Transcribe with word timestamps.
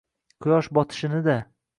—Quyosh 0.45 0.69
botishini-da. 0.77 1.37